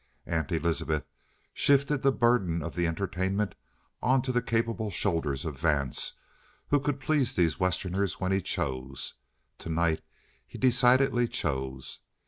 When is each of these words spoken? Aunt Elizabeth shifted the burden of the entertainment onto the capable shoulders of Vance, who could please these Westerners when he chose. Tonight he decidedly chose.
Aunt 0.25 0.51
Elizabeth 0.51 1.05
shifted 1.53 2.01
the 2.01 2.11
burden 2.11 2.63
of 2.63 2.73
the 2.73 2.87
entertainment 2.87 3.53
onto 4.01 4.31
the 4.31 4.41
capable 4.41 4.89
shoulders 4.89 5.45
of 5.45 5.59
Vance, 5.59 6.13
who 6.69 6.79
could 6.79 6.99
please 6.99 7.35
these 7.35 7.59
Westerners 7.59 8.19
when 8.19 8.31
he 8.31 8.41
chose. 8.41 9.13
Tonight 9.59 10.01
he 10.47 10.57
decidedly 10.57 11.27
chose. 11.27 11.99